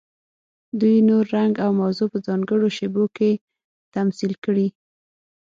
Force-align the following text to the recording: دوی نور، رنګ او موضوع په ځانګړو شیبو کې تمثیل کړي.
دوی 0.79 0.95
نور، 1.09 1.23
رنګ 1.35 1.53
او 1.63 1.69
موضوع 1.81 2.07
په 2.13 2.17
ځانګړو 2.27 2.67
شیبو 2.77 3.03
کې 3.17 3.31
تمثیل 3.95 4.33
کړي. 4.45 4.67